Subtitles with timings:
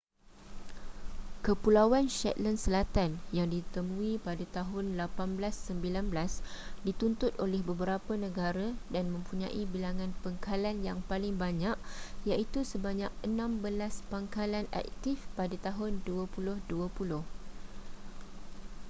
[1.45, 5.77] kepulauan shetland selatan yang ditemui pada tahun 1819
[6.89, 11.77] dituntut oleh beberapa negara dan mempunyai bilangan pangkalan yang paling banyak
[12.29, 16.65] iaitu sebanyak enam belas pangkalan aktif pada tahun 2020